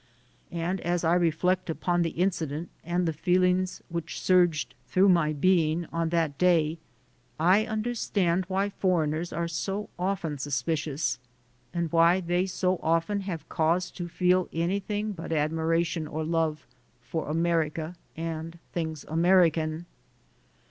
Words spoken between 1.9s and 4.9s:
the incident and the feelings which surged